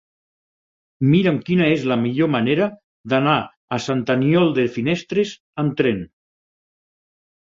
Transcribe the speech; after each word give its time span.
Mira'm 1.09 1.35
quina 1.49 1.65
és 1.73 1.83
la 1.91 1.97
millor 2.05 2.29
manera 2.35 2.69
d'anar 3.13 3.35
a 3.77 3.79
Sant 3.89 4.01
Aniol 4.13 4.49
de 4.55 4.65
Finestres 4.79 5.35
amb 5.65 5.77
tren. 5.83 6.01